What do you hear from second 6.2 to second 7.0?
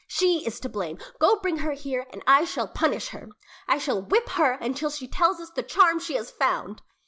found."